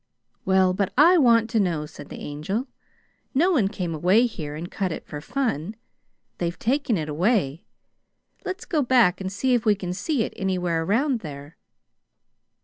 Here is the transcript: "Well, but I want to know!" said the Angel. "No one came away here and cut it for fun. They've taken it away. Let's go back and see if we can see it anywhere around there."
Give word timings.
"Well, 0.45 0.73
but 0.73 0.91
I 0.97 1.19
want 1.19 1.47
to 1.51 1.59
know!" 1.59 1.85
said 1.85 2.09
the 2.09 2.17
Angel. 2.17 2.65
"No 3.35 3.51
one 3.51 3.67
came 3.67 3.93
away 3.93 4.25
here 4.25 4.55
and 4.55 4.71
cut 4.71 4.91
it 4.91 5.05
for 5.05 5.21
fun. 5.21 5.75
They've 6.39 6.57
taken 6.57 6.97
it 6.97 7.07
away. 7.07 7.65
Let's 8.43 8.65
go 8.65 8.81
back 8.81 9.21
and 9.21 9.31
see 9.31 9.53
if 9.53 9.63
we 9.63 9.75
can 9.75 9.93
see 9.93 10.23
it 10.23 10.33
anywhere 10.35 10.81
around 10.81 11.19
there." 11.19 11.55